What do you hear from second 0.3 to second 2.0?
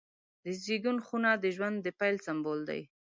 د زیږون خونه د ژوند د